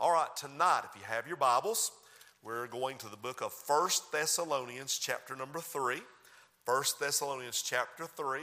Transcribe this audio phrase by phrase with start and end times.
[0.00, 1.92] All right, tonight, if you have your Bibles,
[2.42, 5.96] we're going to the book of First Thessalonians, chapter number 3.
[6.64, 8.40] First Thessalonians, chapter 3.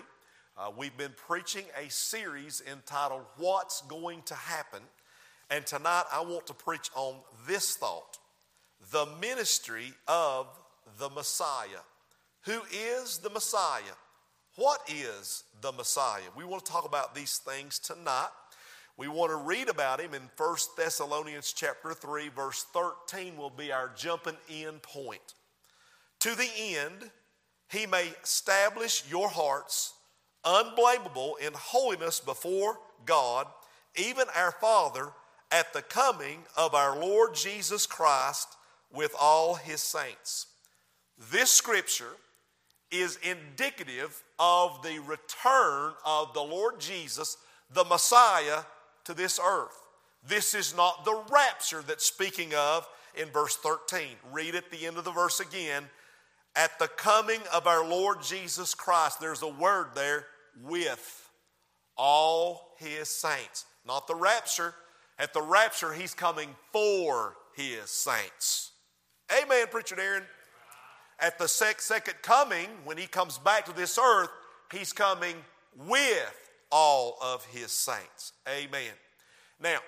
[0.55, 4.81] Uh, we've been preaching a series entitled What's Going to Happen.
[5.49, 7.15] And tonight I want to preach on
[7.47, 8.19] this thought
[8.91, 10.45] the ministry of
[10.99, 11.81] the Messiah.
[12.41, 13.81] Who is the Messiah?
[14.57, 16.21] What is the Messiah?
[16.35, 18.27] We want to talk about these things tonight.
[18.97, 23.71] We want to read about him in 1 Thessalonians chapter 3 verse 13 will be
[23.71, 25.35] our jumping in point.
[26.21, 27.11] To the end
[27.69, 29.93] he may establish your hearts
[30.43, 33.45] unblameable in holiness before God,
[33.95, 35.09] even our Father,
[35.51, 38.57] at the coming of our Lord Jesus Christ
[38.91, 40.47] with all his saints.
[41.31, 42.15] This scripture
[42.89, 47.37] is indicative of the return of the Lord Jesus,
[47.71, 48.61] the Messiah,
[49.07, 49.87] to this earth.
[50.27, 54.01] This is not the rapture that's speaking of in verse 13.
[54.31, 55.85] Read at the end of the verse again.
[56.55, 60.25] At the coming of our Lord Jesus Christ, there's a word there,
[60.63, 61.29] with
[61.95, 63.65] all his saints.
[63.85, 64.73] Not the rapture.
[65.19, 68.71] At the rapture, he's coming for his saints.
[69.41, 70.23] Amen, Preacher Aaron.
[71.19, 74.29] At the second coming, when he comes back to this earth,
[74.71, 75.35] he's coming
[75.75, 78.33] with all of his saints.
[78.47, 78.93] Amen.
[79.61, 79.79] Now,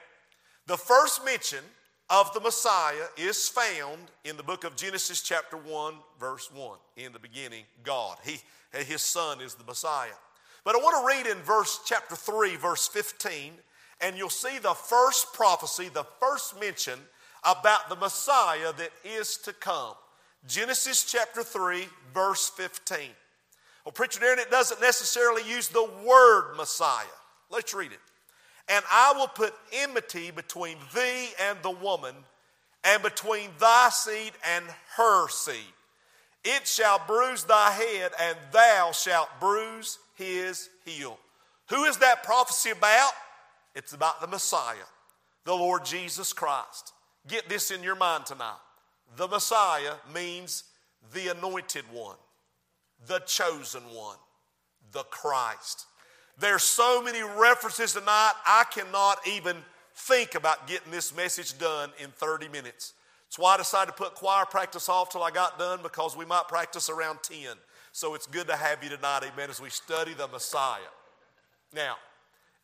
[0.67, 1.63] the first mention
[2.09, 6.77] of the Messiah is found in the book of Genesis, chapter 1, verse 1.
[6.97, 8.17] In the beginning, God.
[8.23, 8.39] He,
[8.73, 10.09] his son is the Messiah.
[10.63, 13.53] But I want to read in verse chapter 3, verse 15,
[14.01, 16.99] and you'll see the first prophecy, the first mention
[17.43, 19.93] about the Messiah that is to come.
[20.47, 22.97] Genesis chapter 3, verse 15.
[23.85, 27.05] Well, Preacher Darren, it doesn't necessarily use the word Messiah.
[27.49, 27.99] Let's read it.
[28.67, 32.13] And I will put enmity between thee and the woman,
[32.83, 35.73] and between thy seed and her seed.
[36.43, 41.17] It shall bruise thy head, and thou shalt bruise his heel.
[41.69, 43.11] Who is that prophecy about?
[43.75, 44.75] It's about the Messiah,
[45.45, 46.93] the Lord Jesus Christ.
[47.27, 48.59] Get this in your mind tonight.
[49.17, 50.63] The Messiah means
[51.13, 52.17] the anointed one
[53.07, 54.17] the chosen one,
[54.91, 55.85] the Christ.
[56.37, 59.57] There's so many references tonight, I cannot even
[59.93, 62.93] think about getting this message done in 30 minutes.
[63.27, 66.25] That's why I decided to put choir practice off till I got done because we
[66.25, 67.37] might practice around 10.
[67.91, 70.79] So it's good to have you tonight, amen, as we study the Messiah.
[71.73, 71.95] Now,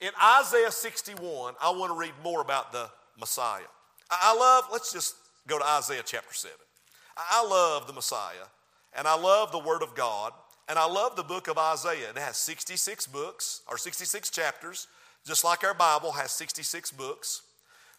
[0.01, 3.61] in Isaiah 61, I want to read more about the Messiah.
[4.09, 5.15] I love, let's just
[5.47, 6.55] go to Isaiah chapter 7.
[7.17, 8.45] I love the Messiah
[8.97, 10.33] and I love the Word of God,
[10.67, 12.09] and I love the book of Isaiah.
[12.09, 14.87] It has 66 books, or 66 chapters,
[15.25, 17.41] just like our Bible has 66 books.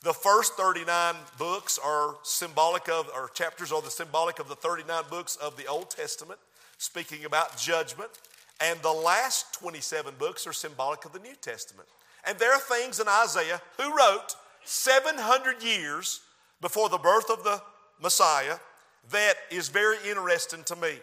[0.02, 5.04] The first 39 books are symbolic of, or chapters are the symbolic of the 39
[5.10, 6.38] books of the Old Testament,
[6.78, 8.10] speaking about judgment.
[8.60, 11.88] And the last 27 books are symbolic of the New Testament.
[12.24, 16.20] And there are things in Isaiah who wrote 700 years
[16.60, 17.62] before the birth of the
[18.02, 18.56] Messiah
[19.10, 20.94] that is very interesting to me.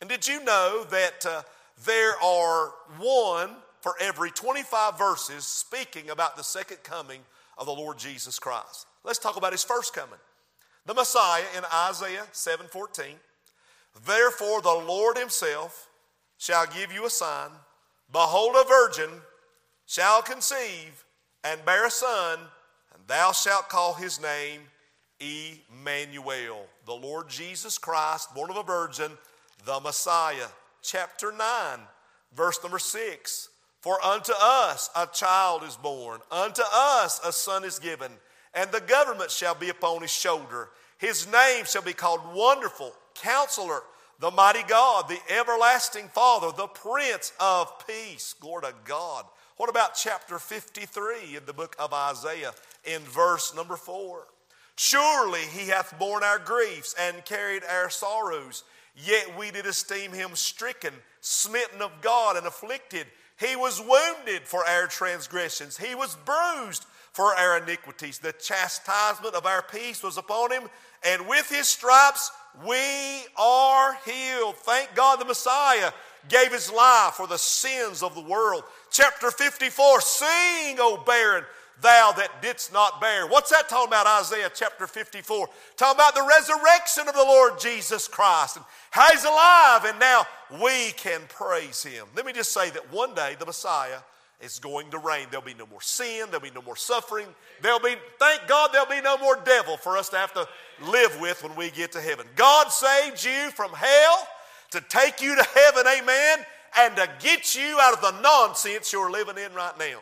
[0.00, 1.42] And did you know that uh,
[1.84, 3.50] there are one
[3.80, 7.20] for every 25 verses speaking about the second coming
[7.58, 8.86] of the Lord Jesus Christ?
[9.04, 10.18] Let's talk about his first coming.
[10.86, 13.14] The Messiah in Isaiah 7:14.
[14.04, 15.88] Therefore the Lord himself
[16.36, 17.50] shall give you a sign.
[18.12, 19.10] Behold a virgin
[19.86, 21.04] shall conceive
[21.42, 22.38] and bear a son,
[22.92, 24.62] and thou shalt call his name
[25.20, 29.12] Emmanuel, the Lord Jesus Christ, born of a virgin,
[29.64, 30.46] the Messiah.
[30.82, 31.78] Chapter 9,
[32.34, 33.48] verse number 6.
[33.80, 38.12] For unto us a child is born, unto us a son is given,
[38.54, 40.70] and the government shall be upon his shoulder.
[40.98, 43.82] His name shall be called Wonderful, Counselor,
[44.20, 48.34] the Mighty God, the Everlasting Father, the Prince of Peace.
[48.40, 49.26] Glory to God.
[49.56, 52.52] What about chapter 53 in the book of Isaiah
[52.84, 54.26] in verse number 4?
[54.76, 58.64] Surely he hath borne our griefs and carried our sorrows.
[58.96, 63.06] Yet we did esteem him stricken, smitten of God, and afflicted.
[63.38, 68.18] He was wounded for our transgressions, he was bruised for our iniquities.
[68.18, 70.64] The chastisement of our peace was upon him,
[71.04, 72.30] and with his stripes
[72.64, 74.56] we are healed.
[74.56, 75.92] Thank God the Messiah
[76.28, 78.64] gave his life for the sins of the world.
[78.90, 81.44] Chapter 54 Sing, O barren
[81.82, 83.26] thou that didst not bear.
[83.26, 85.48] What's that talking about, Isaiah chapter 54?
[85.76, 90.24] Talking about the resurrection of the Lord Jesus Christ and how he's alive and now
[90.62, 92.06] we can praise him.
[92.16, 93.98] Let me just say that one day the Messiah
[94.40, 95.28] It's going to reign.
[95.30, 96.26] There'll be no more sin.
[96.26, 97.26] There'll be no more suffering.
[97.62, 100.46] There'll be, thank God, there'll be no more devil for us to have to
[100.90, 102.26] live with when we get to heaven.
[102.36, 104.28] God saved you from hell
[104.72, 106.38] to take you to heaven, amen,
[106.78, 110.00] and to get you out of the nonsense you're living in right now.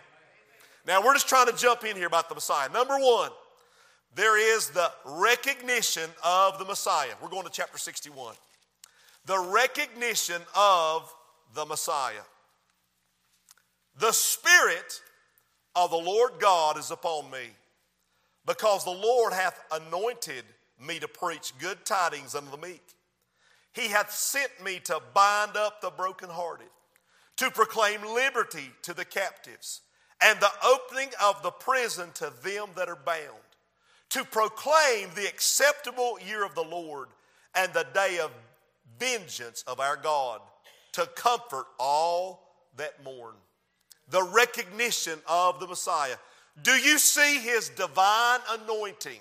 [0.86, 2.68] Now, we're just trying to jump in here about the Messiah.
[2.70, 3.30] Number one,
[4.14, 7.12] there is the recognition of the Messiah.
[7.22, 8.34] We're going to chapter 61.
[9.26, 11.12] The recognition of
[11.54, 12.24] the Messiah.
[13.98, 15.00] The Spirit
[15.76, 17.50] of the Lord God is upon me,
[18.46, 20.44] because the Lord hath anointed
[20.84, 22.82] me to preach good tidings unto the meek.
[23.72, 26.66] He hath sent me to bind up the brokenhearted,
[27.36, 29.80] to proclaim liberty to the captives,
[30.24, 33.42] and the opening of the prison to them that are bound,
[34.10, 37.08] to proclaim the acceptable year of the Lord
[37.54, 38.30] and the day of
[38.98, 40.40] vengeance of our God,
[40.92, 43.34] to comfort all that mourn
[44.12, 46.16] the recognition of the Messiah.
[46.62, 49.20] Do you see his divine anointing?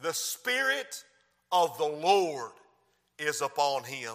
[0.00, 1.04] The Spirit
[1.50, 2.52] of the Lord
[3.18, 4.14] is upon him.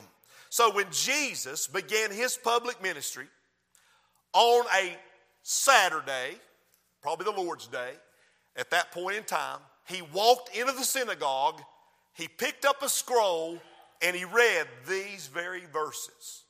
[0.50, 3.26] So when Jesus began his public ministry
[4.32, 4.96] on a
[5.44, 6.36] Saturday,
[7.02, 7.92] probably the Lord's day,
[8.56, 11.62] at that point in time, he walked into the synagogue,
[12.14, 13.60] he picked up a scroll,
[14.02, 16.44] and he read these very verses.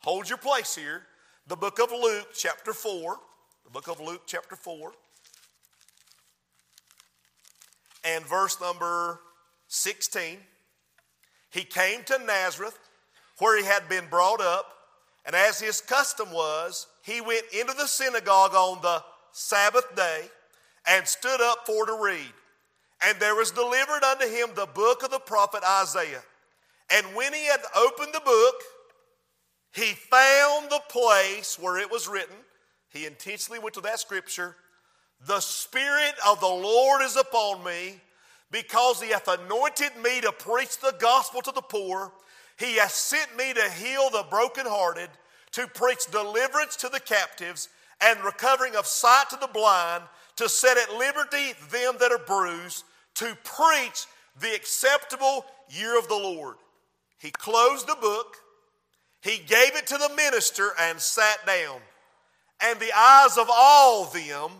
[0.00, 1.02] Hold your place here
[1.50, 3.16] the book of Luke, chapter 4.
[3.64, 4.92] The book of Luke, chapter 4.
[8.04, 9.18] And verse number
[9.66, 10.38] 16.
[11.50, 12.78] He came to Nazareth,
[13.38, 14.72] where he had been brought up,
[15.26, 19.02] and as his custom was, he went into the synagogue on the
[19.32, 20.24] Sabbath day
[20.86, 22.32] and stood up for to read.
[23.02, 26.22] And there was delivered unto him the book of the prophet Isaiah.
[26.90, 28.54] And when he had opened the book,
[29.72, 32.36] he found the place where it was written.
[32.92, 34.56] He intentionally went to that scripture.
[35.26, 38.00] The Spirit of the Lord is upon me
[38.50, 42.12] because he hath anointed me to preach the gospel to the poor.
[42.58, 45.08] He hath sent me to heal the brokenhearted,
[45.52, 47.68] to preach deliverance to the captives,
[48.00, 50.04] and recovering of sight to the blind,
[50.36, 54.06] to set at liberty them that are bruised, to preach
[54.40, 56.56] the acceptable year of the Lord.
[57.18, 58.36] He closed the book.
[59.20, 61.80] He gave it to the minister and sat down.
[62.62, 64.50] And the eyes of all them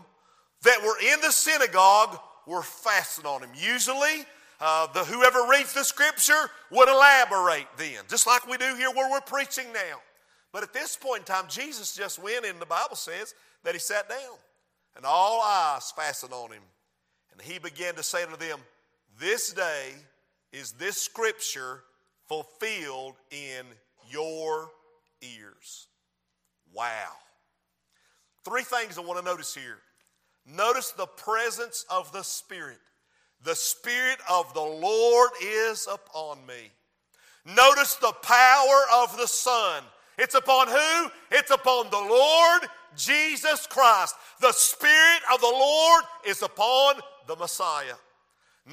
[0.63, 3.49] that were in the synagogue were fastened on him.
[3.55, 4.25] Usually,
[4.59, 9.09] uh, the whoever reads the scripture would elaborate then, just like we do here where
[9.09, 9.99] we're preaching now.
[10.51, 13.33] But at this point in time, Jesus just went, and the Bible says
[13.63, 14.37] that he sat down,
[14.95, 16.63] and all eyes fastened on him.
[17.31, 18.59] And he began to say to them,
[19.19, 19.91] This day
[20.51, 21.83] is this scripture
[22.27, 23.65] fulfilled in
[24.09, 24.69] your
[25.21, 25.87] ears.
[26.73, 27.11] Wow.
[28.43, 29.77] Three things I want to notice here.
[30.45, 32.79] Notice the presence of the Spirit.
[33.43, 36.71] The Spirit of the Lord is upon me.
[37.45, 39.83] Notice the power of the Son.
[40.21, 41.09] It's upon who?
[41.31, 44.13] It's upon the Lord Jesus Christ.
[44.39, 46.97] The Spirit of the Lord is upon
[47.27, 47.95] the Messiah.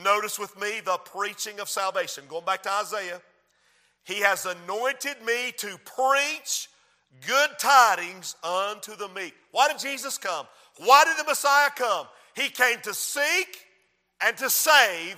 [0.05, 2.25] Notice with me the preaching of salvation.
[2.29, 3.23] Going back to Isaiah,
[4.05, 6.69] he has anointed me to preach
[7.27, 9.33] good tidings unto the meek.
[9.51, 10.47] Why did Jesus come?
[10.77, 12.09] Why did the Messiah come?
[12.37, 13.65] He came to seek
[14.21, 15.17] and to save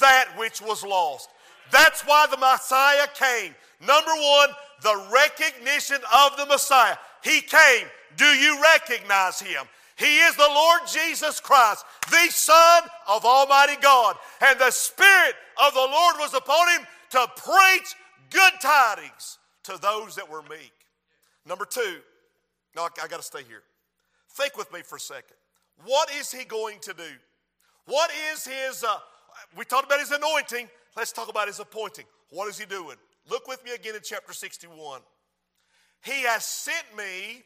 [0.00, 1.28] that which was lost.
[1.70, 3.54] That's why the Messiah came.
[3.80, 4.48] Number one,
[4.82, 6.96] the recognition of the Messiah.
[7.22, 7.86] He came.
[8.16, 9.64] Do you recognize him?
[9.96, 14.16] He is the Lord Jesus Christ, the Son of Almighty God.
[14.40, 17.94] And the Spirit of the Lord was upon him to preach
[18.30, 20.72] good tidings to those that were meek.
[21.44, 21.98] Number two,
[22.76, 23.62] no, I, I got to stay here.
[24.30, 25.36] Think with me for a second.
[25.84, 27.10] What is he going to do?
[27.86, 28.98] What is his, uh,
[29.56, 30.68] we talked about his anointing.
[30.96, 32.04] Let's talk about his appointing.
[32.30, 32.96] What is he doing?
[33.30, 35.00] Look with me again in chapter 61.
[36.04, 37.42] He has sent me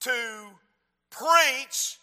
[0.00, 0.10] to
[1.10, 1.98] preach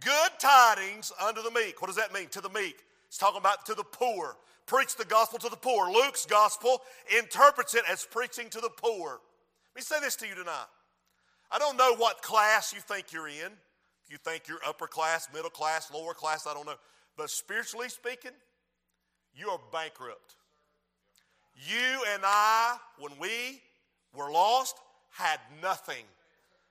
[0.00, 1.80] good tidings unto the meek.
[1.80, 2.28] What does that mean?
[2.28, 2.76] To the meek.
[3.06, 5.90] It's talking about to the poor preach the gospel to the poor.
[5.90, 6.82] Luke's gospel
[7.16, 9.10] interprets it as preaching to the poor.
[9.10, 10.66] Let me say this to you tonight.
[11.50, 13.52] I don't know what class you think you're in.
[14.04, 16.74] If You think you're upper class, middle class, lower class, I don't know.
[17.16, 18.32] But spiritually speaking,
[19.34, 20.34] you are bankrupt.
[21.56, 23.60] You and I, when we
[24.14, 24.76] were lost,
[25.10, 26.04] had nothing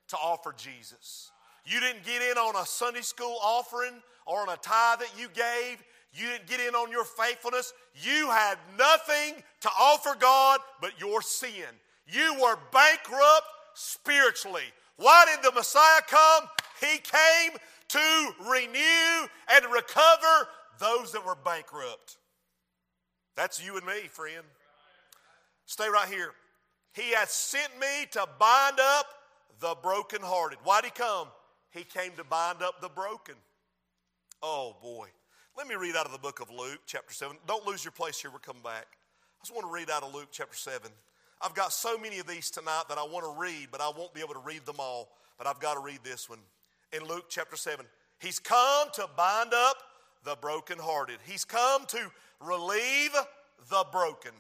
[0.09, 1.31] to offer Jesus.
[1.65, 3.93] You didn't get in on a Sunday school offering
[4.27, 5.83] or on a tithe that you gave.
[6.13, 7.73] You didn't get in on your faithfulness.
[7.95, 11.65] You had nothing to offer God but your sin.
[12.07, 14.63] You were bankrupt spiritually.
[14.97, 16.47] Why did the Messiah come?
[16.79, 20.47] He came to renew and recover
[20.79, 22.17] those that were bankrupt.
[23.35, 24.45] That's you and me, friend.
[25.65, 26.31] Stay right here.
[26.93, 29.07] He has sent me to bind up
[29.59, 30.59] the brokenhearted.
[30.63, 31.27] Why'd he come?
[31.71, 33.35] He came to bind up the broken.
[34.41, 35.07] Oh boy.
[35.57, 37.37] Let me read out of the book of Luke, chapter 7.
[37.47, 38.87] Don't lose your place here, we're coming back.
[38.91, 40.91] I just want to read out of Luke chapter 7.
[41.41, 44.13] I've got so many of these tonight that I want to read, but I won't
[44.13, 45.09] be able to read them all.
[45.37, 46.39] But I've got to read this one.
[46.93, 47.85] In Luke chapter 7,
[48.19, 49.77] He's come to bind up
[50.23, 53.15] the brokenhearted, He's come to relieve
[53.69, 54.31] the broken.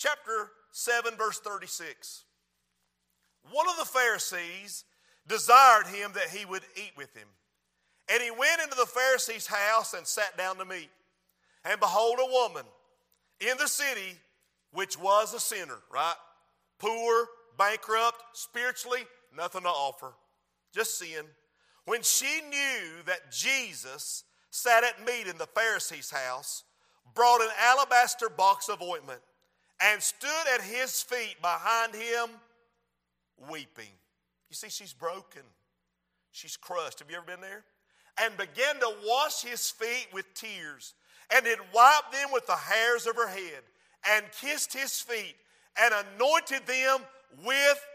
[0.00, 2.24] Chapter 7, verse 36.
[3.52, 4.84] One of the Pharisees
[5.28, 7.28] desired him that he would eat with him.
[8.10, 10.88] And he went into the Pharisee's house and sat down to meat.
[11.66, 12.64] And behold, a woman
[13.40, 14.16] in the city
[14.72, 16.14] which was a sinner, right?
[16.78, 17.26] Poor,
[17.58, 19.02] bankrupt, spiritually,
[19.36, 20.14] nothing to offer,
[20.74, 21.26] just sin.
[21.84, 26.64] When she knew that Jesus sat at meat in the Pharisee's house,
[27.14, 29.20] brought an alabaster box of ointment
[29.82, 32.28] and stood at his feet behind him,
[33.50, 33.90] weeping.
[34.48, 35.42] You see, she's broken.
[36.32, 36.98] She's crushed.
[36.98, 37.64] Have you ever been there?
[38.22, 40.94] And began to wash his feet with tears,
[41.34, 43.62] and had wiped them with the hairs of her head,
[44.14, 45.36] and kissed his feet,
[45.80, 46.98] and anointed them
[47.44, 47.86] with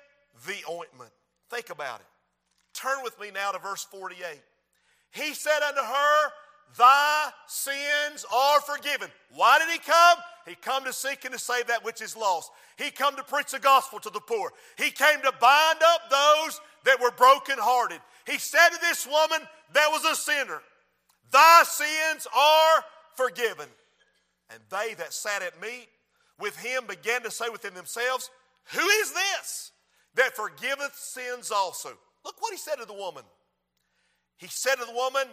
[0.48, 1.12] the ointment.
[1.50, 2.08] Think about it.
[2.74, 4.42] Turn with me now to verse 48.
[5.12, 6.32] He said unto her,
[6.78, 9.10] Thy sins are forgiven.
[9.34, 10.18] Why did he come?
[10.46, 12.52] He come to seek and to save that which is lost.
[12.78, 14.52] He come to preach the gospel to the poor.
[14.78, 18.00] He came to bind up those that were brokenhearted.
[18.28, 20.62] He said to this woman that was a sinner,
[21.32, 22.84] Thy sins are
[23.16, 23.68] forgiven.
[24.50, 25.88] And they that sat at meat
[26.40, 28.30] with him began to say within themselves,
[28.74, 29.72] Who is this
[30.16, 31.90] that forgiveth sins also?
[32.24, 33.24] Look what he said to the woman.
[34.38, 35.28] He said to the woman,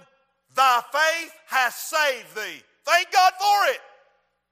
[0.54, 2.62] Thy faith has saved thee.
[2.84, 3.80] Thank God for it.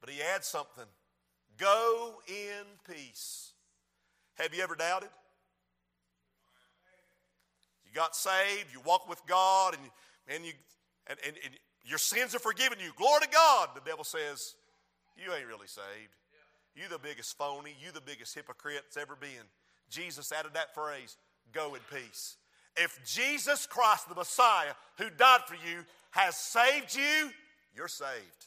[0.01, 0.85] But he adds something
[1.59, 3.53] Go in peace.
[4.37, 5.11] Have you ever doubted?
[7.87, 9.91] You got saved, you walk with God, and,
[10.35, 10.53] and, you,
[11.09, 11.55] and, and, and
[11.85, 12.93] your sins are forgiven you.
[12.97, 13.71] Glory to God.
[13.75, 14.55] The devil says,
[15.17, 16.17] You ain't really saved.
[16.75, 19.45] You the biggest phony, you the biggest hypocrite that's ever been.
[19.91, 21.17] Jesus added that phrase,
[21.53, 22.37] go in peace.
[22.77, 27.31] If Jesus Christ, the Messiah, who died for you, has saved you,
[27.75, 28.47] you're saved.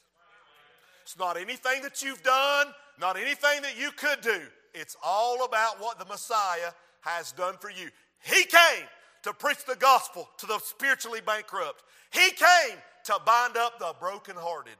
[1.03, 2.67] It's not anything that you've done,
[2.99, 4.41] not anything that you could do.
[4.73, 7.89] It's all about what the Messiah has done for you.
[8.23, 8.87] He came
[9.23, 11.83] to preach the gospel to the spiritually bankrupt.
[12.11, 14.75] He came to bind up the brokenhearted.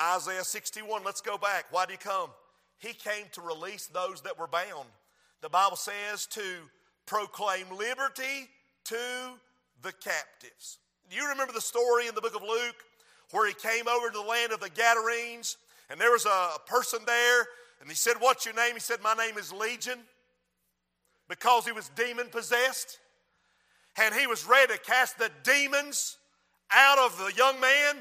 [0.00, 1.66] Isaiah 61, let's go back.
[1.70, 2.30] Why did he come?
[2.78, 4.88] He came to release those that were bound.
[5.42, 6.42] The Bible says to
[7.06, 8.48] proclaim liberty
[8.84, 8.96] to
[9.82, 10.78] the captives.
[11.10, 12.84] You remember the story in the book of Luke
[13.32, 15.56] where he came over to the land of the Gadarenes
[15.88, 17.46] and there was a person there
[17.80, 18.74] and he said, What's your name?
[18.74, 19.98] He said, My name is Legion
[21.28, 22.98] because he was demon possessed.
[23.98, 26.16] And he was ready to cast the demons
[26.70, 27.96] out of the young man.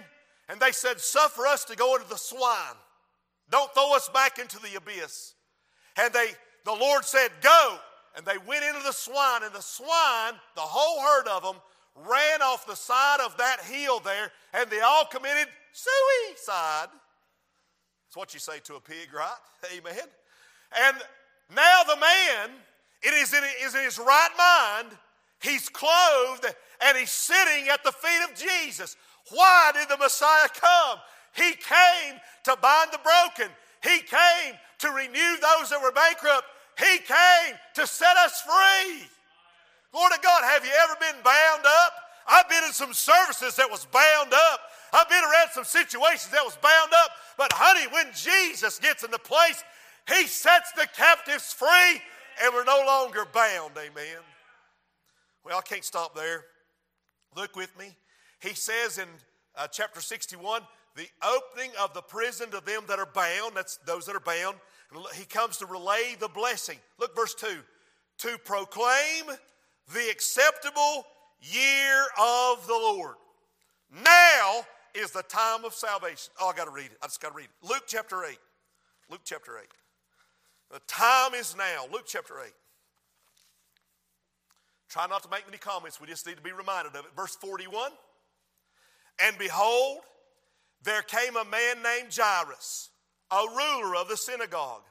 [0.49, 2.75] And they said, Suffer us to go into the swine.
[3.49, 5.33] Don't throw us back into the abyss.
[5.97, 6.27] And they,
[6.65, 7.77] the Lord said, Go.
[8.15, 11.55] And they went into the swine, and the swine, the whole herd of them,
[11.95, 16.89] ran off the side of that hill there, and they all committed suicide.
[18.07, 19.31] That's what you say to a pig, right?
[19.77, 20.07] Amen.
[20.85, 20.97] And
[21.55, 22.49] now the man,
[23.01, 24.97] it is in, is in his right mind.
[25.41, 26.45] He's clothed
[26.85, 28.97] and he's sitting at the feet of Jesus.
[29.31, 30.99] Why did the Messiah come?
[31.35, 33.51] He came to bind the broken.
[33.83, 36.45] He came to renew those that were bankrupt.
[36.79, 39.07] He came to set us free.
[39.93, 41.93] Lord of God, have you ever been bound up?
[42.27, 44.59] I've been in some services that was bound up.
[44.93, 47.11] I've been around some situations that was bound up.
[47.37, 49.63] But honey, when Jesus gets in the place,
[50.07, 52.01] he sets the captives free
[52.41, 53.73] and we're no longer bound.
[53.77, 54.21] Amen.
[55.43, 56.45] Well, I can't stop there.
[57.35, 57.95] Look with me.
[58.41, 59.07] He says in
[59.57, 60.61] uh, chapter 61
[60.95, 64.57] the opening of the prison to them that are bound, that's those that are bound.
[65.15, 66.77] He comes to relay the blessing.
[66.97, 67.47] Look, verse 2
[68.19, 69.25] to proclaim
[69.93, 71.05] the acceptable
[71.41, 73.15] year of the Lord.
[74.03, 76.31] Now is the time of salvation.
[76.39, 76.97] Oh, I got to read it.
[77.01, 77.67] I just got to read it.
[77.67, 78.37] Luke chapter 8.
[79.09, 79.65] Luke chapter 8.
[80.71, 81.85] The time is now.
[81.91, 82.51] Luke chapter 8.
[84.89, 86.01] Try not to make many comments.
[86.01, 87.11] We just need to be reminded of it.
[87.15, 87.91] Verse 41.
[89.25, 89.99] And behold,
[90.83, 92.88] there came a man named Jairus,
[93.31, 94.83] a ruler of the synagogue.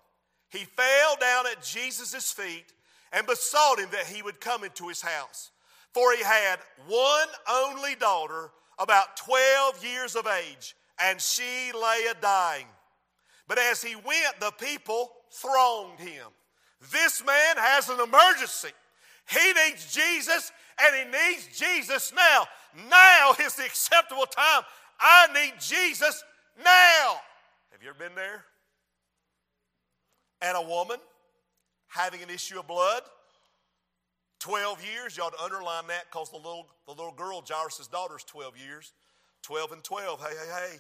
[0.51, 2.73] He fell down at Jesus' feet
[3.13, 5.51] and besought him that he would come into his house.
[5.93, 12.15] For he had one only daughter, about 12 years of age, and she lay a
[12.21, 12.67] dying.
[13.49, 16.27] But as he went, the people thronged him.
[16.93, 18.69] This man has an emergency.
[19.29, 22.47] He needs Jesus, and he needs Jesus now.
[22.89, 24.63] Now is the acceptable time.
[25.01, 26.23] I need Jesus
[26.63, 27.17] now.
[27.79, 28.45] Have you ever been there?
[30.43, 30.97] And a woman
[31.87, 33.03] having an issue of blood,
[34.41, 38.25] 12 years, ought to underline that because the little, the little girl, Jairus' daughter, is
[38.25, 38.93] 12 years.
[39.43, 40.77] 12 and 12, hey, hey, hey.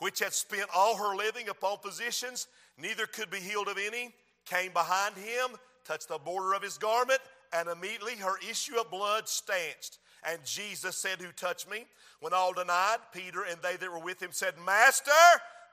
[0.00, 2.46] Which had spent all her living upon physicians,
[2.76, 4.12] neither could be healed of any,
[4.44, 7.20] came behind him, touched the border of his garment,
[7.54, 9.98] and immediately her issue of blood stanched.
[10.28, 11.86] And Jesus said, Who touched me?
[12.20, 15.10] When all denied, Peter and they that were with him said, Master,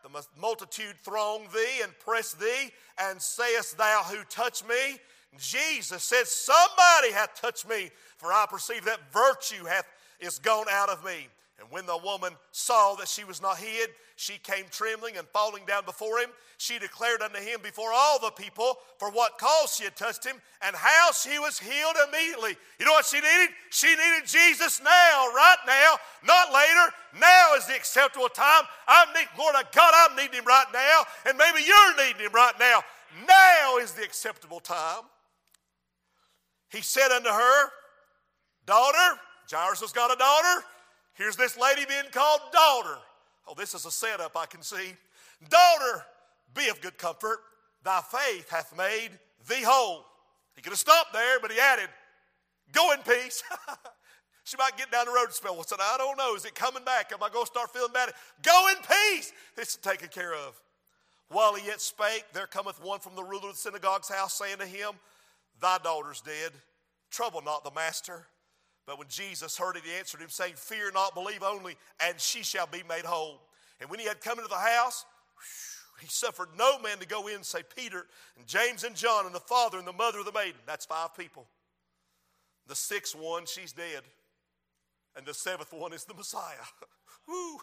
[0.03, 5.00] the multitude throng thee and press thee, and sayest thou, Who touched me?
[5.38, 9.86] Jesus said, Somebody hath touched me, for I perceive that virtue hath
[10.20, 11.27] is gone out of me.
[11.61, 15.63] And when the woman saw that she was not hid, she came trembling and falling
[15.67, 16.29] down before him.
[16.57, 20.35] She declared unto him before all the people for what cause she had touched him
[20.63, 22.57] and how she was healed immediately.
[22.79, 23.49] You know what she needed?
[23.69, 26.93] She needed Jesus now, right now, not later.
[27.19, 28.63] Now is the acceptable time.
[28.87, 32.53] I'm needing, Lord God, I'm needing him right now, and maybe you're needing him right
[32.59, 32.81] now.
[33.27, 35.03] Now is the acceptable time.
[36.69, 37.69] He said unto her,
[38.65, 39.19] Daughter,
[39.51, 40.65] Jairus has got a daughter.
[41.21, 42.97] Here's this lady being called daughter.
[43.47, 44.95] Oh, this is a setup, I can see.
[45.49, 46.03] Daughter,
[46.55, 47.37] be of good comfort.
[47.83, 49.11] Thy faith hath made
[49.47, 50.03] thee whole.
[50.55, 51.89] He could have stopped there, but he added,
[52.71, 53.43] Go in peace.
[54.45, 55.53] she might get down the road and spell.
[55.53, 56.33] Well, said, I don't know.
[56.33, 57.11] Is it coming back?
[57.13, 58.09] Am I going to start feeling bad?
[58.41, 59.31] Go in peace.
[59.55, 60.59] This is taken care of.
[61.29, 64.57] While he yet spake, there cometh one from the ruler of the synagogue's house, saying
[64.57, 64.93] to him,
[65.61, 66.53] Thy daughter's dead.
[67.11, 68.25] Trouble not the master.
[68.85, 72.43] But when Jesus heard it, he answered him, saying, Fear not, believe only, and she
[72.43, 73.41] shall be made whole.
[73.79, 75.05] And when he had come into the house,
[76.00, 79.39] he suffered no man to go in, save Peter and James and John and the
[79.39, 80.59] father and the mother of the maiden.
[80.65, 81.46] That's five people.
[82.67, 84.01] The sixth one, she's dead.
[85.15, 86.55] And the seventh one is the Messiah.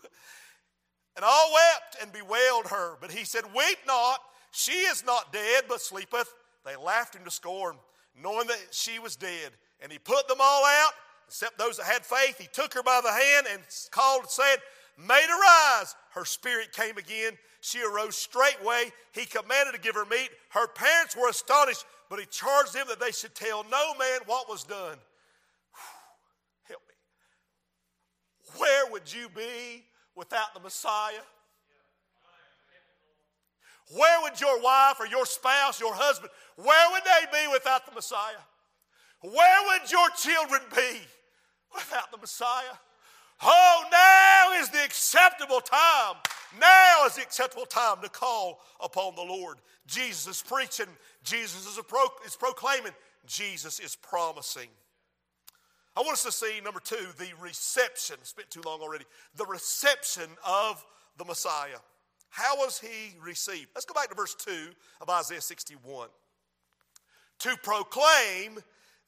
[1.16, 2.96] And all wept and bewailed her.
[3.00, 4.20] But he said, Weep not,
[4.52, 6.32] she is not dead, but sleepeth.
[6.64, 7.74] They laughed him to scorn,
[8.16, 9.50] knowing that she was dead.
[9.80, 10.92] And he put them all out
[11.28, 12.38] except those that had faith.
[12.38, 14.56] He took her by the hand and called and said,
[14.98, 15.94] Maid arise.
[16.10, 17.34] Her spirit came again.
[17.60, 18.90] She arose straightway.
[19.12, 20.30] He commanded to give her meat.
[20.50, 24.48] Her parents were astonished, but he charged them that they should tell no man what
[24.48, 24.96] was done.
[26.64, 26.94] Help me.
[28.58, 29.84] Where would you be
[30.16, 31.22] without the Messiah?
[33.94, 37.94] Where would your wife or your spouse, your husband, where would they be without the
[37.94, 38.42] Messiah?
[39.20, 41.00] Where would your children be
[41.74, 42.76] without the Messiah.
[43.42, 46.16] Oh, now is the acceptable time.
[46.60, 49.58] Now is the acceptable time to call upon the Lord.
[49.86, 50.86] Jesus is preaching,
[51.22, 52.92] Jesus is, pro- is proclaiming,
[53.26, 54.68] Jesus is promising.
[55.96, 58.16] I want us to see, number two, the reception.
[58.22, 59.04] Spent too long already.
[59.36, 60.84] The reception of
[61.16, 61.78] the Messiah.
[62.30, 63.68] How was he received?
[63.74, 64.52] Let's go back to verse 2
[65.00, 66.08] of Isaiah 61.
[67.40, 68.58] To proclaim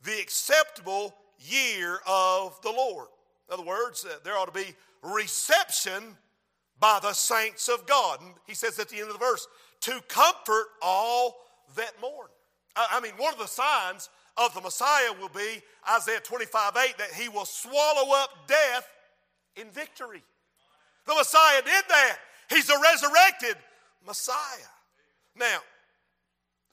[0.03, 3.09] the acceptable year of the Lord.
[3.49, 6.17] In other words, uh, there ought to be reception
[6.79, 8.21] by the saints of God.
[8.21, 9.47] And he says at the end of the verse,
[9.83, 11.37] to comfort all
[11.77, 12.29] that mourn.
[12.77, 15.61] I mean, one of the signs of the Messiah will be
[15.93, 18.89] Isaiah 25 8 that he will swallow up death
[19.57, 20.23] in victory.
[21.07, 22.19] The Messiah did that.
[22.49, 23.57] He's a resurrected
[24.07, 24.71] Messiah.
[25.37, 25.59] Now,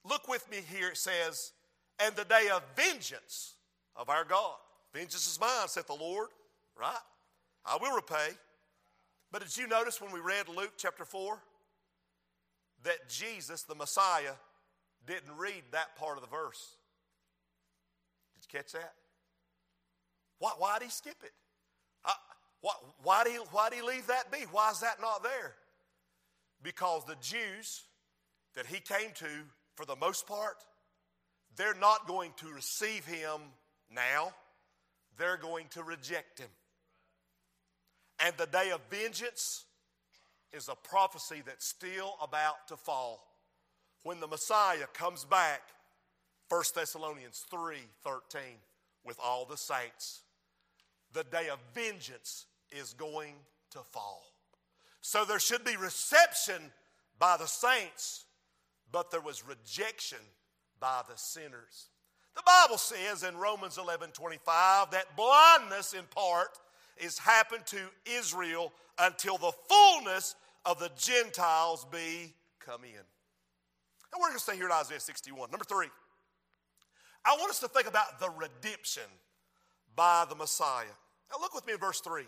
[0.07, 0.89] look with me here.
[0.89, 1.51] It says,
[1.99, 3.55] and the day of vengeance
[3.97, 4.55] of our God.
[4.93, 6.29] Vengeance is mine, saith the Lord,
[6.79, 6.95] right?
[7.65, 8.29] I will repay.
[9.31, 11.37] But did you notice when we read Luke chapter 4
[12.83, 14.33] that Jesus, the Messiah,
[15.05, 16.75] didn't read that part of the verse?
[18.35, 18.93] Did you catch that?
[20.39, 21.33] Why, why did he skip it?
[22.61, 24.39] Why, why, did he, why did he leave that be?
[24.51, 25.53] Why is that not there?
[26.63, 27.83] Because the Jews
[28.55, 29.27] that he came to,
[29.75, 30.55] for the most part,
[31.55, 33.41] they're not going to receive him
[33.93, 34.33] now,
[35.17, 36.49] they're going to reject him.
[38.23, 39.65] And the day of vengeance
[40.51, 43.23] is a prophecy that's still about to fall.
[44.03, 45.61] When the Messiah comes back,
[46.49, 48.41] 1 Thessalonians 3 13,
[49.03, 50.21] with all the saints,
[51.13, 53.33] the day of vengeance is going
[53.71, 54.23] to fall.
[55.01, 56.71] So there should be reception
[57.19, 58.25] by the saints,
[58.91, 60.19] but there was rejection
[60.79, 61.87] by the sinners.
[62.37, 66.59] The Bible says in Romans 11 25 that blindness in part
[66.95, 72.91] is happened to Israel until the fullness of the Gentiles be come in.
[74.13, 75.49] And we're going to stay here in Isaiah 61.
[75.49, 75.87] Number three,
[77.25, 79.03] I want us to think about the redemption
[79.95, 80.85] by the Messiah.
[81.31, 82.23] Now look with me in verse 3.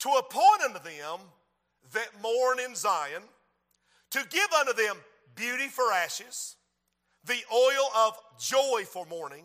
[0.00, 1.20] To appoint unto them
[1.92, 3.22] that mourn in Zion,
[4.10, 4.96] to give unto them
[5.36, 6.56] beauty for ashes,
[7.24, 9.44] the oil of joy for mourning,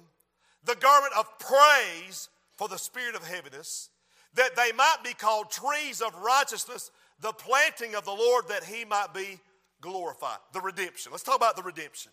[0.63, 3.89] the garment of praise for the spirit of heaviness,
[4.35, 8.85] that they might be called trees of righteousness, the planting of the Lord, that he
[8.85, 9.39] might be
[9.81, 10.37] glorified.
[10.53, 11.11] The redemption.
[11.11, 12.11] Let's talk about the redemption.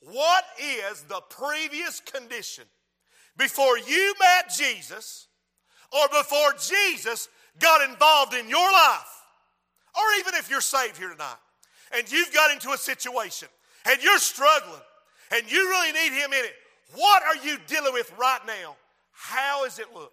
[0.00, 2.64] What is the previous condition
[3.36, 5.28] before you met Jesus
[5.92, 9.22] or before Jesus got involved in your life?
[9.94, 11.36] Or even if you're saved here tonight
[11.96, 13.48] and you've got into a situation
[13.86, 14.80] and you're struggling
[15.32, 16.54] and you really need Him in it,
[16.94, 18.76] what are you dealing with right now?
[19.12, 20.12] How does it look?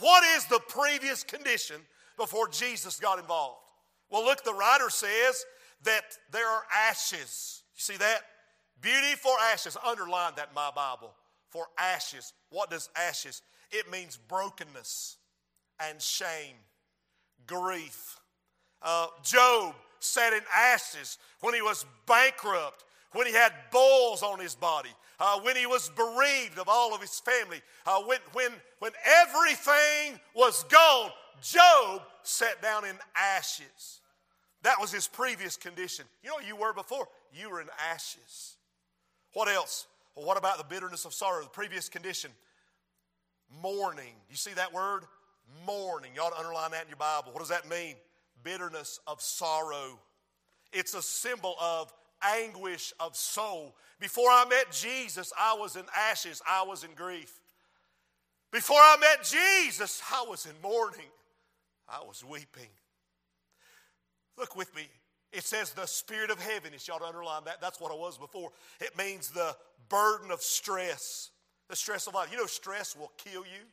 [0.00, 1.76] What is the previous condition
[2.16, 3.58] before Jesus got involved?
[4.10, 5.44] Well, look, the writer says
[5.84, 7.62] that there are ashes.
[7.76, 8.22] You see that?
[8.80, 9.76] Beauty for ashes.
[9.86, 11.12] Underline that in my Bible.
[11.50, 12.32] For ashes.
[12.50, 13.42] What does ashes?
[13.70, 15.18] It means brokenness
[15.80, 16.56] and shame,
[17.46, 18.18] grief.
[18.82, 24.54] Uh, Job sat in ashes when he was bankrupt, when he had boils on his
[24.54, 28.92] body, uh, when he was bereaved of all of his family, uh, when, when, when
[29.22, 31.10] everything was gone,
[31.42, 34.00] Job sat down in ashes.
[34.62, 36.04] That was his previous condition.
[36.22, 37.08] You know you were before?
[37.34, 38.56] You were in ashes.
[39.34, 39.86] What else?
[40.14, 41.42] Well, what about the bitterness of sorrow?
[41.42, 42.30] The previous condition,
[43.62, 44.14] mourning.
[44.30, 45.04] You see that word?
[45.66, 46.12] Mourning.
[46.14, 47.32] You ought to underline that in your Bible.
[47.32, 47.96] What does that mean?
[48.42, 49.98] Bitterness of sorrow.
[50.72, 53.74] It's a symbol of anguish of soul.
[54.00, 57.40] Before I met Jesus, I was in ashes, I was in grief.
[58.50, 61.10] Before I met Jesus, I was in mourning,
[61.88, 62.68] I was weeping.
[64.36, 64.88] Look with me.
[65.32, 66.86] It says the spirit of heaviness.
[66.86, 67.60] Y'all to underline that.
[67.60, 68.50] That's what I was before.
[68.80, 69.56] It means the
[69.88, 71.30] burden of stress,
[71.68, 72.28] the stress of life.
[72.30, 73.64] You know, stress will kill you.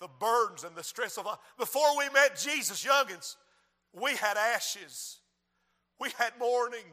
[0.00, 1.38] The burdens and the stress of life.
[1.58, 3.36] Before we met Jesus, youngins,
[4.00, 5.18] we had ashes.
[5.98, 6.84] We had mourning.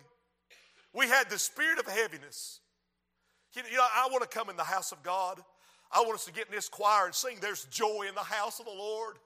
[0.94, 2.60] We had the spirit of heaviness.
[3.56, 5.40] You know, I want to come in the house of God.
[5.92, 8.60] I want us to get in this choir and sing, There's joy in the house
[8.60, 9.18] of the Lord.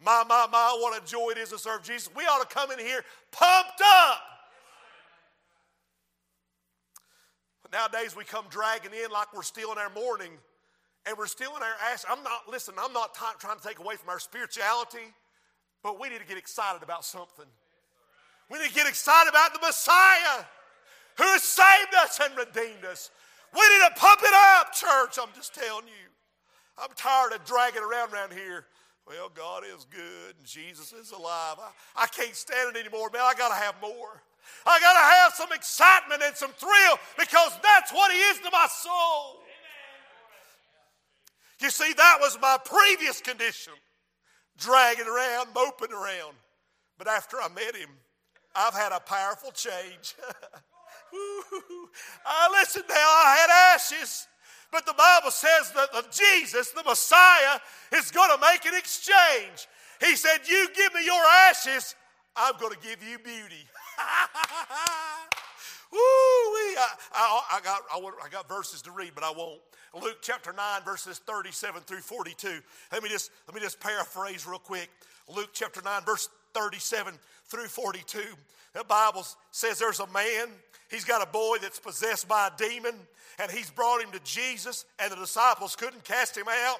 [0.00, 2.10] My, my, my, what a joy it is to serve Jesus.
[2.14, 4.20] We ought to come in here pumped up.
[7.72, 10.32] Nowadays we come dragging in like we're still in our mourning
[11.06, 12.04] and we're still in our ash.
[12.08, 15.14] I'm not, listen, I'm not t- trying to take away from our spirituality,
[15.82, 17.46] but we need to get excited about something.
[18.50, 20.44] We need to get excited about the Messiah
[21.16, 23.10] who has saved us and redeemed us.
[23.54, 25.18] We need to pump it up, church.
[25.20, 26.08] I'm just telling you.
[26.78, 28.66] I'm tired of dragging around around here
[29.06, 31.56] well, God is good and Jesus is alive.
[31.58, 33.22] I, I can't stand it anymore, man.
[33.22, 34.22] I got to have more.
[34.66, 38.50] I got to have some excitement and some thrill because that's what He is to
[38.52, 39.40] my soul.
[41.60, 43.74] You see, that was my previous condition
[44.62, 46.34] dragging around, moping around.
[46.98, 47.90] But after I met Him,
[48.54, 50.14] I've had a powerful change.
[52.26, 54.26] I listen now, I had ashes.
[54.70, 57.60] But the Bible says that the Jesus, the Messiah,
[57.94, 59.68] is going to make an exchange.
[60.00, 61.94] He said, You give me your ashes,
[62.34, 63.66] I'm going to give you beauty.
[65.92, 65.98] Woo!
[65.98, 69.60] I, I, I, got, I, I got verses to read, but I won't.
[69.94, 72.60] Luke chapter 9, verses 37 through 42.
[72.92, 74.90] Let me just, let me just paraphrase real quick.
[75.28, 77.14] Luke chapter 9, verse 37
[77.46, 78.20] through 42.
[78.72, 80.48] The Bible says there's a man,
[80.90, 82.94] he's got a boy that's possessed by a demon
[83.38, 86.78] and he's brought him to Jesus, and the disciples couldn't cast him out.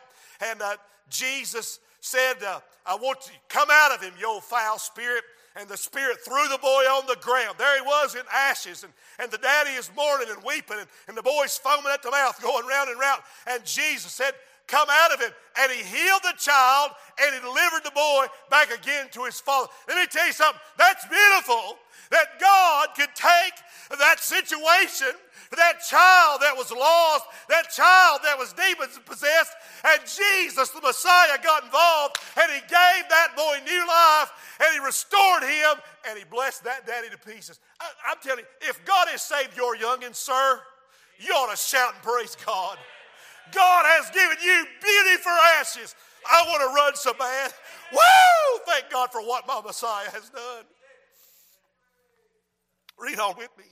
[0.50, 0.76] And uh,
[1.08, 5.24] Jesus said, uh, I want you to come out of him, you old foul spirit.
[5.56, 7.56] And the spirit threw the boy on the ground.
[7.58, 11.16] There he was in ashes, and, and the daddy is mourning and weeping, and, and
[11.16, 13.22] the boy's foaming at the mouth, going round and round.
[13.46, 14.32] And Jesus said,
[14.72, 15.30] Come out of him.
[15.60, 19.68] And he healed the child, and he delivered the boy back again to his father.
[19.86, 20.58] Let me tell you something.
[20.78, 21.76] That's beautiful
[22.10, 23.52] that God could take
[23.98, 25.12] that situation
[25.56, 29.52] that child that was lost, that child that was demons possessed,
[29.84, 34.32] and Jesus, the Messiah, got involved and he gave that boy new life
[34.64, 35.76] and he restored him
[36.08, 37.60] and he blessed that daddy to pieces.
[37.80, 40.60] I, am telling you, if God has saved your youngin, sir,
[41.18, 42.78] you ought to shout and praise God.
[43.50, 45.94] God has given you beauty for ashes.
[46.30, 47.52] I want to run so bad.
[47.92, 48.60] Woo!
[48.66, 50.64] Thank God for what my Messiah has done.
[52.98, 53.64] Read on with me.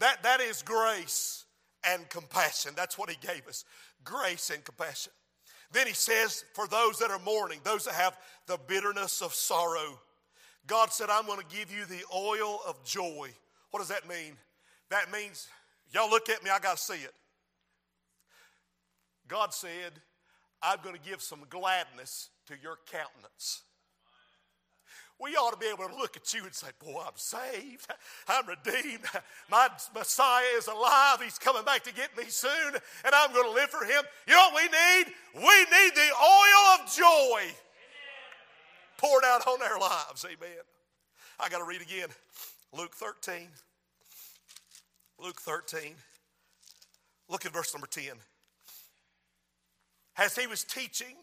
[0.00, 1.44] That, that is grace
[1.88, 2.72] and compassion.
[2.76, 3.64] That's what he gave us
[4.02, 5.12] grace and compassion.
[5.72, 9.98] Then he says, for those that are mourning, those that have the bitterness of sorrow,
[10.66, 13.30] God said, I'm going to give you the oil of joy.
[13.70, 14.36] What does that mean?
[14.90, 15.48] That means,
[15.92, 17.12] y'all look at me, I got to see it.
[19.28, 19.92] God said,
[20.62, 23.62] I'm going to give some gladness to your countenance.
[25.20, 27.86] We ought to be able to look at you and say, Boy, I'm saved.
[28.28, 29.04] I'm redeemed.
[29.50, 31.22] My Messiah is alive.
[31.22, 34.02] He's coming back to get me soon, and I'm going to live for him.
[34.26, 35.14] You know what we need?
[35.34, 37.54] We need the oil of joy
[38.98, 40.24] poured out on our lives.
[40.24, 40.58] Amen.
[41.38, 42.08] I got to read again.
[42.76, 43.48] Luke 13.
[45.18, 45.94] Luke 13.
[47.28, 48.04] Look at verse number 10.
[50.16, 51.16] As he was teaching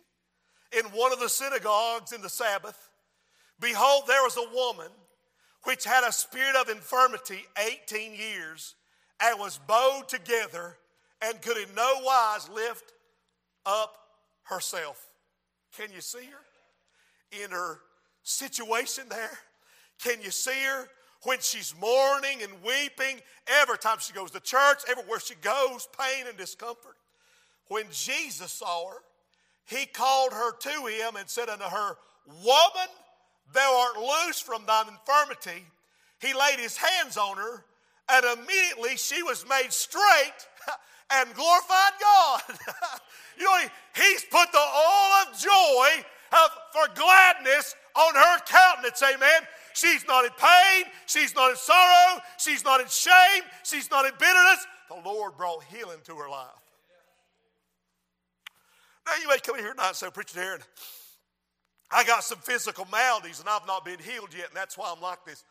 [0.78, 2.90] in one of the synagogues in the Sabbath,
[3.62, 4.92] Behold, there was a woman
[5.64, 8.76] which had a spirit of infirmity 18 years
[9.22, 10.78] and was bowed together
[11.22, 12.92] and could in no wise lift
[13.66, 13.96] up
[14.44, 15.08] herself.
[15.78, 17.80] Can you see her in her
[18.24, 19.38] situation there?
[20.04, 20.88] Can you see her
[21.22, 23.22] when she's mourning and weeping?
[23.62, 26.96] Every time she goes to church, everywhere she goes, pain and discomfort.
[27.68, 28.98] When Jesus saw her,
[29.66, 31.96] he called her to him and said unto her,
[32.28, 32.90] Woman,
[33.54, 35.66] Thou art loose from thine infirmity.
[36.20, 37.66] He laid his hands on her,
[38.10, 40.48] and immediately she was made straight
[41.12, 42.42] and glorified God.
[43.38, 43.60] you know,
[43.96, 49.02] he's put the oil of joy of, for gladness on her countenance.
[49.04, 49.42] Amen.
[49.74, 50.86] She's not in pain.
[51.06, 52.22] She's not in sorrow.
[52.38, 53.44] She's not in shame.
[53.64, 54.66] She's not in bitterness.
[54.90, 56.48] The Lord brought healing to her life.
[59.06, 60.62] Now, you may come in here tonight and say, Preacher Darren,
[61.92, 65.02] I got some physical maladies and I've not been healed yet, and that's why I'm
[65.02, 65.44] like this.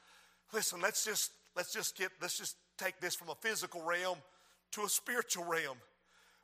[0.53, 4.19] Listen, let's just let's just get let's just take this from a physical realm
[4.73, 5.77] to a spiritual realm.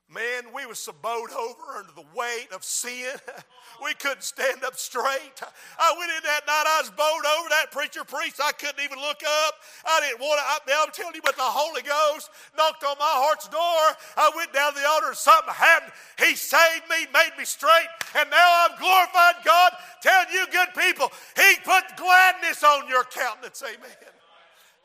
[0.08, 3.10] Man, we were so bowed over under the weight of sin.
[3.84, 5.34] we couldn't stand up straight.
[5.78, 7.48] I went in that night, I was bowed over.
[7.50, 8.38] That preacher preached.
[8.38, 9.54] I couldn't even look up.
[9.84, 10.72] I didn't want to.
[10.72, 13.82] I, I'm telling you, but the Holy Ghost knocked on my heart's door.
[14.16, 15.90] I went down to the altar and something happened.
[16.22, 19.72] He saved me, made me straight, and now I'm glorified God,
[20.06, 23.58] telling you good people, He put gladness on your countenance.
[23.58, 24.14] Amen.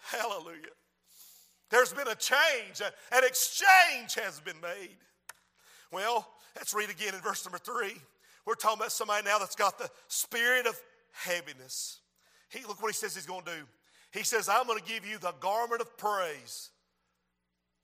[0.02, 0.74] Hallelujah.
[1.70, 4.98] There's been a change, an exchange has been made.
[5.92, 7.94] Well, let's read again in verse number three.
[8.46, 10.80] We're talking about somebody now that's got the spirit of
[11.12, 12.00] heaviness.
[12.50, 13.64] He, look what he says he's going to do.
[14.12, 16.70] He says, I'm going to give you the garment of praise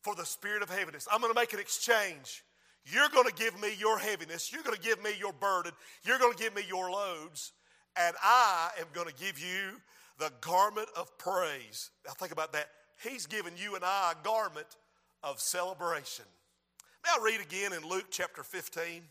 [0.01, 1.07] for the spirit of heaviness.
[1.11, 2.43] I'm going to make an exchange.
[2.85, 4.51] You're going to give me your heaviness.
[4.51, 5.73] You're going to give me your burden.
[6.03, 7.51] You're going to give me your loads.
[7.97, 9.81] And I am going to give you
[10.19, 11.91] the garment of praise.
[12.05, 12.67] Now, think about that.
[13.03, 14.67] He's given you and I a garment
[15.23, 16.25] of celebration.
[17.03, 19.03] May I read again in Luke chapter 15?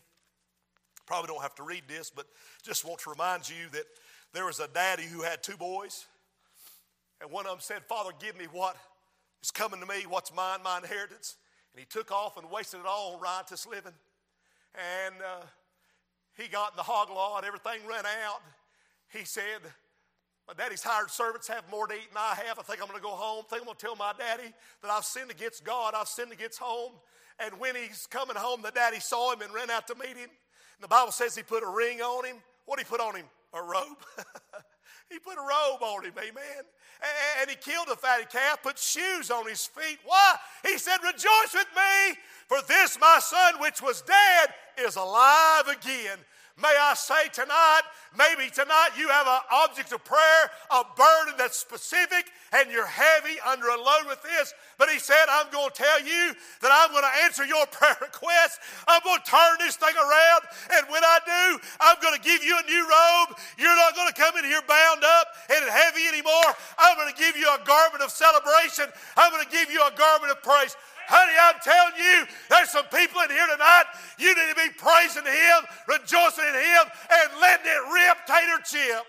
[1.05, 2.27] Probably don't have to read this, but
[2.63, 3.85] just want to remind you that
[4.33, 6.05] there was a daddy who had two boys.
[7.21, 8.75] And one of them said, Father, give me what
[9.41, 11.37] is coming to me, what's mine, my inheritance.
[11.73, 13.93] And he took off and wasted it all on riotous living.
[14.75, 15.45] And uh,
[16.37, 18.41] he got in the hog law and everything ran out.
[19.09, 19.61] He said,
[20.47, 22.57] my daddy's hired servants have more to eat than I have.
[22.57, 23.43] I think I'm going to go home.
[23.45, 25.93] I think I'm going to tell my daddy that I've sinned against God.
[25.95, 26.93] I've sinned against home.
[27.39, 30.29] And when he's coming home, the daddy saw him and ran out to meet him.
[30.29, 32.37] And the Bible says he put a ring on him.
[32.65, 33.25] What did he put on him?
[33.53, 33.97] A robe.
[35.09, 36.63] he put a robe on him, amen.
[37.39, 39.99] And he killed a fatty calf, put shoes on his feet.
[40.03, 40.35] Why?
[40.65, 46.17] He said, Rejoice with me, for this my son which was dead is alive again.
[46.57, 47.85] May I say tonight,
[48.17, 53.37] maybe tonight you have an object of prayer, a burden that's specific, and you're heavy
[53.45, 54.57] under a load with this.
[54.81, 56.33] But he said, I'm going to tell you
[56.65, 58.57] that I'm going to answer your prayer request.
[58.89, 60.41] I'm going to turn this thing around.
[60.73, 63.37] And when I do, I'm going to give you a new robe.
[63.61, 66.49] You're not going to come in here bound up and heavy anymore.
[66.81, 68.89] I'm going to give you a garment of celebration.
[69.13, 70.73] I'm going to give you a garment of praise.
[71.07, 73.85] Honey, I'm telling you, there's some people in here tonight.
[74.19, 79.05] You need to be praising Him, rejoicing in Him, and letting it rip tater chip.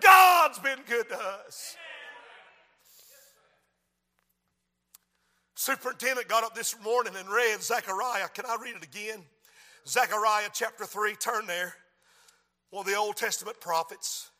[0.00, 1.74] God's been good to us.
[5.56, 8.28] Superintendent got up this morning and read Zechariah.
[8.32, 9.24] Can I read it again?
[9.84, 11.74] Zechariah chapter 3, turn there.
[12.70, 14.30] One of the Old Testament prophets.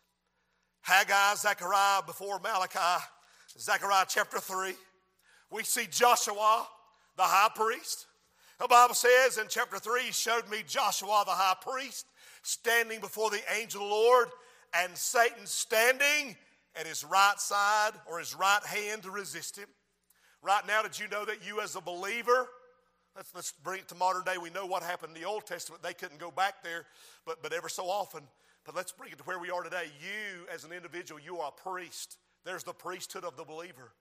[0.82, 3.04] Haggai, Zechariah before Malachi.
[3.58, 4.72] Zechariah chapter 3
[5.50, 6.66] we see Joshua,
[7.16, 8.06] the high priest.
[8.60, 12.06] The Bible says in chapter 3, he showed me Joshua, the high priest,
[12.42, 14.28] standing before the angel of the Lord,
[14.74, 16.36] and Satan standing
[16.76, 19.66] at his right side or his right hand to resist him.
[20.42, 22.48] Right now, did you know that you as a believer,
[23.16, 24.36] let's, let's bring it to modern day.
[24.40, 25.82] We know what happened in the Old Testament.
[25.82, 26.86] They couldn't go back there,
[27.26, 28.22] but, but ever so often.
[28.64, 29.86] But let's bring it to where we are today.
[30.00, 32.18] You, as an individual, you are a priest.
[32.44, 33.92] There's the priesthood of the believer.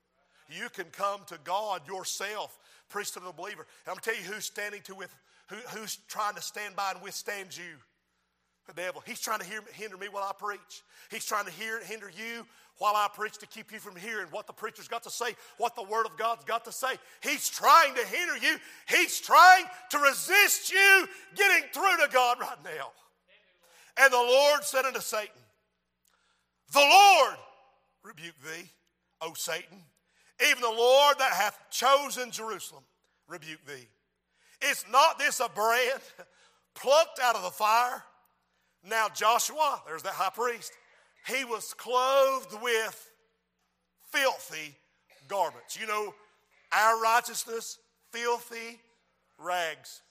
[0.50, 2.58] You can come to God yourself,
[2.88, 3.66] priesthood of the believer.
[3.86, 5.14] And I'm tell you who's standing to with,
[5.48, 7.76] who, who's trying to stand by and withstand you.
[8.66, 9.02] The devil.
[9.06, 10.82] He's trying to hear, hinder me while I preach.
[11.10, 12.46] He's trying to hear, hinder you
[12.78, 15.74] while I preach to keep you from hearing what the preacher's got to say, what
[15.74, 16.94] the Word of God's got to say.
[17.22, 18.56] He's trying to hinder you.
[18.88, 22.92] He's trying to resist you getting through to God right now.
[23.98, 25.28] And the Lord said unto Satan,
[26.72, 27.36] The Lord
[28.02, 28.70] rebuke thee,
[29.20, 29.82] O Satan.
[30.48, 32.84] Even the Lord that hath chosen Jerusalem
[33.28, 33.88] rebuke thee.
[34.62, 36.00] Is not this a brand
[36.74, 38.02] plucked out of the fire?
[38.88, 40.72] Now, Joshua, there's that high priest,
[41.26, 43.10] he was clothed with
[44.10, 44.76] filthy
[45.28, 45.78] garments.
[45.78, 46.14] You know,
[46.72, 47.78] our righteousness,
[48.10, 48.80] filthy
[49.38, 50.02] rags.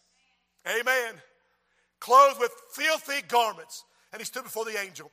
[0.68, 1.16] Amen.
[2.00, 3.84] Clothed with filthy garments.
[4.12, 5.12] And he stood before the angel.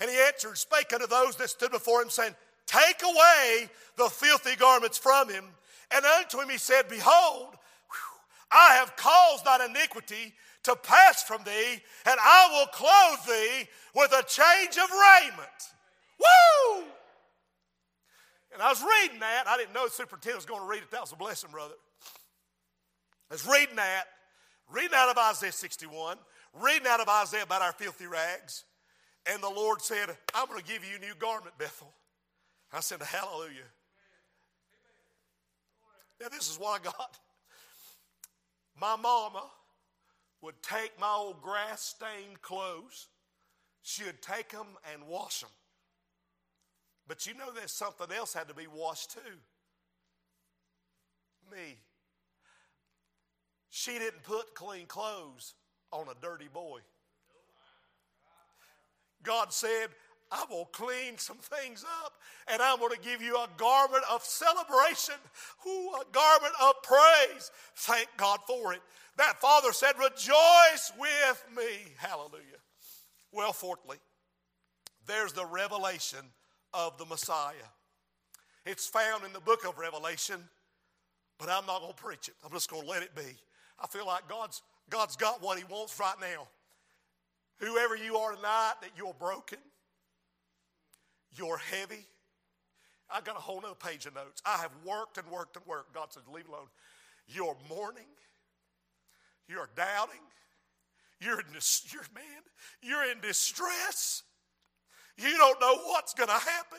[0.00, 2.34] And he answered, spake unto those that stood before him, saying,
[2.68, 5.44] Take away the filthy garments from him.
[5.90, 7.56] And unto him he said, Behold,
[8.52, 14.12] I have caused thine iniquity to pass from thee, and I will clothe thee with
[14.12, 15.58] a change of raiment.
[16.20, 16.84] Woo!
[18.52, 19.44] And I was reading that.
[19.46, 20.90] I didn't know the superintendent was going to read it.
[20.90, 21.74] That was a blessing, brother.
[23.30, 24.04] I was reading that,
[24.70, 26.18] reading out of Isaiah 61,
[26.60, 28.64] reading out of Isaiah about our filthy rags.
[29.30, 31.92] And the Lord said, I'm going to give you a new garment, Bethel.
[32.72, 33.70] I said, Hallelujah.
[36.20, 37.18] Now, this is what I got.
[38.80, 39.44] My mama
[40.40, 43.08] would take my old grass stained clothes,
[43.82, 45.50] she'd take them and wash them.
[47.06, 49.38] But you know, there's something else had to be washed too.
[51.50, 51.78] Me.
[53.70, 55.54] She didn't put clean clothes
[55.90, 56.80] on a dirty boy.
[59.22, 59.88] God said,
[60.30, 62.12] I will clean some things up
[62.52, 65.14] and I'm going to give you a garment of celebration,
[65.66, 67.50] Ooh, a garment of praise.
[67.76, 68.80] Thank God for it.
[69.16, 71.92] That father said, Rejoice with me.
[71.96, 72.60] Hallelujah.
[73.32, 73.98] Well, fourthly,
[75.06, 76.20] there's the revelation
[76.72, 77.54] of the Messiah.
[78.64, 80.40] It's found in the book of Revelation,
[81.38, 82.34] but I'm not going to preach it.
[82.44, 83.36] I'm just going to let it be.
[83.80, 86.48] I feel like God's, God's got what He wants right now.
[87.60, 89.58] Whoever you are tonight, that you're broken,
[91.36, 92.06] you're heavy.
[93.10, 94.42] I got a whole other page of notes.
[94.44, 95.94] I have worked and worked and worked.
[95.94, 96.68] God said, leave alone.
[97.26, 98.04] You're mourning.
[99.48, 100.20] You're doubting.
[101.20, 101.46] You're in
[101.90, 102.42] you're, man,
[102.80, 104.22] you're in distress.
[105.16, 106.78] You don't know what's going to happen.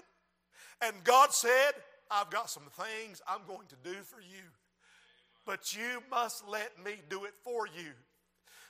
[0.81, 1.71] And God said,
[2.09, 4.43] I've got some things I'm going to do for you.
[5.45, 7.91] But you must let me do it for you.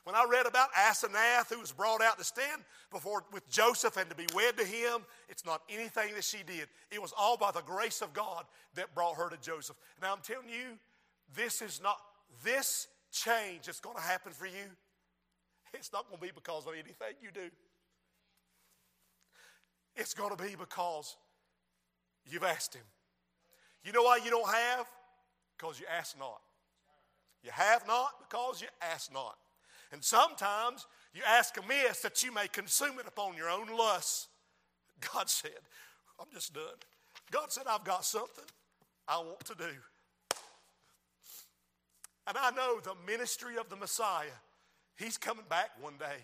[0.04, 4.10] When I read about Asenath, who was brought out to stand before with Joseph and
[4.10, 6.68] to be wed to him, it's not anything that she did.
[6.92, 9.76] It was all by the grace of God that brought her to Joseph.
[10.02, 10.78] Now I'm telling you,
[11.36, 12.00] this is not
[12.44, 14.70] this change that's going to happen for you.
[15.74, 17.50] It's not going to be because of anything you do.
[19.96, 21.18] It's going to be because
[22.26, 22.86] you've asked Him.
[23.84, 24.88] You know why you don't have?
[25.58, 26.40] Because you ask not.
[27.44, 29.38] You have not because you ask not.
[29.92, 34.28] And sometimes you ask amiss that you may consume it upon your own lusts.
[35.14, 35.52] God said,
[36.20, 36.64] I'm just done.
[37.32, 38.46] God said, I've got something
[39.08, 39.72] I want to do.
[42.28, 44.28] And I know the ministry of the Messiah,
[44.98, 46.24] he's coming back one day.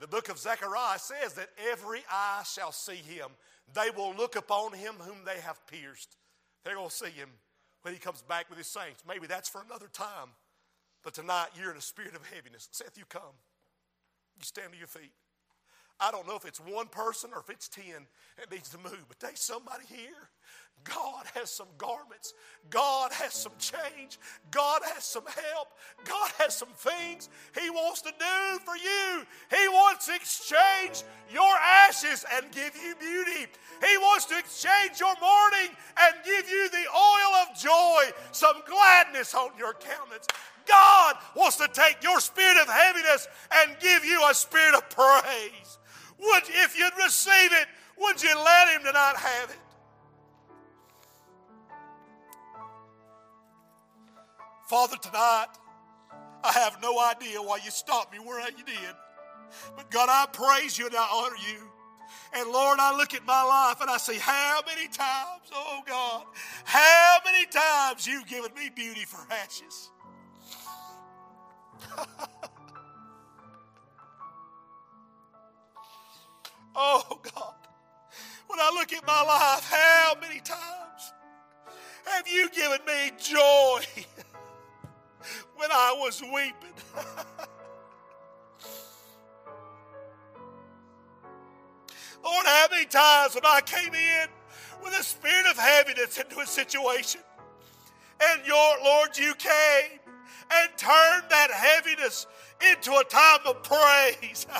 [0.00, 3.28] The book of Zechariah says that every eye shall see him.
[3.74, 6.16] They will look upon him whom they have pierced.
[6.64, 7.28] They're going to see him
[7.82, 9.04] when he comes back with his saints.
[9.06, 10.30] Maybe that's for another time.
[11.02, 12.68] But tonight, you're in a spirit of heaviness.
[12.72, 13.34] Seth, you come.
[14.38, 15.12] You stand to your feet.
[15.98, 18.06] I don't know if it's one person or if it's ten
[18.38, 20.30] that needs to move, but there's somebody here.
[20.84, 22.32] God has some garments.
[22.70, 24.18] God has some change.
[24.50, 25.68] God has some help.
[26.04, 27.28] God has some things
[27.60, 29.26] He wants to do for you.
[29.50, 31.54] He wants to exchange your
[31.86, 33.50] ashes and give you beauty.
[33.80, 39.34] He wants to exchange your mourning and give you the oil of joy, some gladness
[39.34, 40.26] on your countenance.
[40.66, 45.78] God wants to take your spirit of heaviness and give you a spirit of praise.
[46.18, 47.66] Would, if you'd receive it,
[47.98, 49.58] would you let Him tonight have it?
[54.70, 55.48] Father, tonight,
[56.44, 58.94] I have no idea why you stopped me where you did.
[59.74, 61.68] But God, I praise you and I honor you.
[62.34, 66.22] And Lord, I look at my life and I say, how many times, oh God,
[66.62, 69.90] how many times you've given me beauty for ashes.
[76.76, 77.54] oh God,
[78.46, 81.12] when I look at my life, how many times
[82.06, 83.82] have you given me joy
[85.60, 86.74] when I was weeping?
[92.24, 94.28] Lord, how many times when I came in
[94.82, 97.20] with a spirit of heaviness into a situation,
[98.22, 100.00] and your Lord, you came
[100.50, 102.26] and turned that heaviness
[102.72, 104.46] into a time of praise.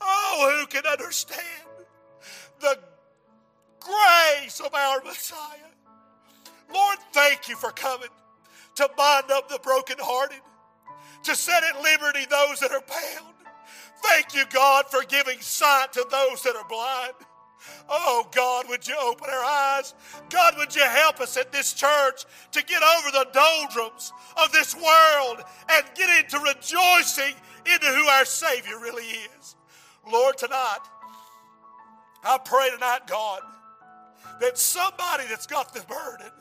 [0.00, 1.40] oh, who can understand
[2.60, 2.78] the
[3.80, 5.70] grace of our Messiah?
[6.72, 8.10] Lord, thank you for coming
[8.76, 10.40] to bind up the brokenhearted,
[11.24, 13.34] to set at liberty those that are bound
[14.04, 17.14] Thank you, God, for giving sight to those that are blind.
[17.88, 19.94] Oh, God, would you open our eyes?
[20.28, 24.12] God, would you help us at this church to get over the doldrums
[24.42, 29.56] of this world and get into rejoicing into who our Savior really is?
[30.10, 30.80] Lord, tonight,
[32.22, 33.40] I pray tonight, God,
[34.40, 36.32] that somebody that's got the burden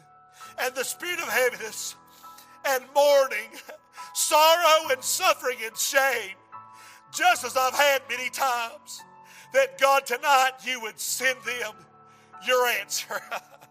[0.60, 1.96] and the spirit of heaviness
[2.66, 3.50] and mourning,
[4.14, 6.36] sorrow and suffering and shame,
[7.12, 9.02] just as I've had many times,
[9.54, 11.74] that God, tonight you would send them
[12.46, 13.22] your answer.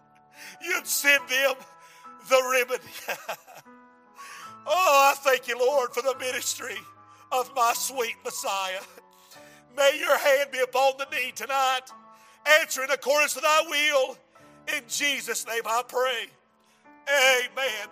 [0.61, 1.55] You'd send them
[2.29, 2.83] the remedy.
[4.67, 6.77] oh, I thank you, Lord, for the ministry
[7.31, 8.81] of my sweet Messiah.
[9.75, 11.81] May your hand be upon the knee tonight,
[12.61, 14.17] answering according to thy will.
[14.75, 16.27] In Jesus' name I pray.
[17.09, 17.89] Amen.